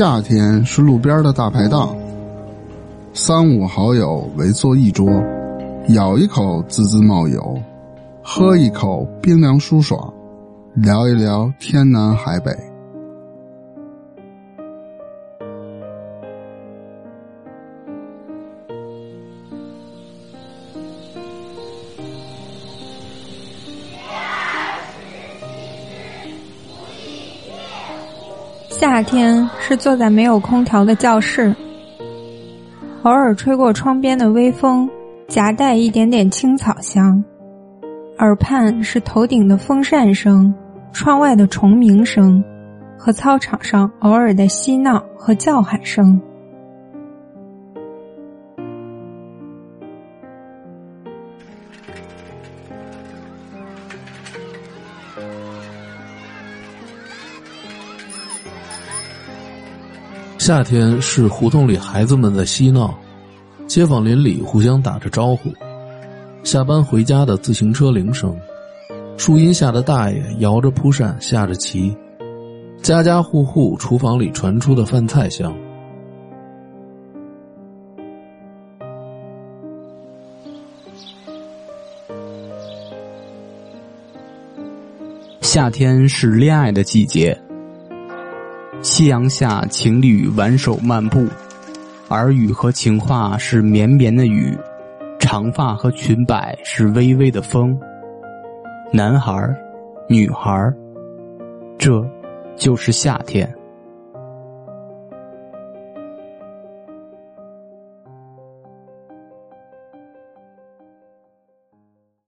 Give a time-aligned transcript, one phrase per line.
[0.00, 1.94] 夏天是路边的大排档，
[3.12, 5.06] 三五好友围坐一桌，
[5.88, 7.60] 咬一口滋滋冒油，
[8.22, 10.10] 喝一口冰凉舒爽，
[10.72, 12.69] 聊一聊天南海北。
[28.80, 31.54] 夏天是坐在没有空调的教室，
[33.02, 34.88] 偶尔吹过窗边的微风，
[35.28, 37.22] 夹带一点点青草香；
[38.16, 40.54] 耳畔是头顶的风扇声、
[40.94, 42.42] 窗外的虫鸣声，
[42.96, 46.18] 和操场上偶尔的嬉闹和叫喊声。
[60.40, 62.98] 夏天是胡同里孩子们的嬉闹，
[63.66, 65.50] 街坊邻里互相打着招呼，
[66.42, 68.34] 下班回家的自行车铃声，
[69.18, 71.94] 树荫下的大爷摇着蒲扇下着棋，
[72.80, 75.54] 家家户户厨房里传出的饭菜香。
[85.42, 87.38] 夏天是恋爱的季节。
[88.82, 91.26] 夕阳下，情侣挽手漫步，
[92.08, 94.56] 耳语和情话是绵绵的雨，
[95.18, 97.78] 长发和裙摆是微微的风。
[98.90, 99.54] 男孩
[100.08, 100.72] 女孩
[101.78, 102.02] 这，
[102.56, 103.54] 就是夏天。